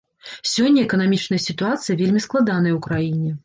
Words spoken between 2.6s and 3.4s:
ў краіне.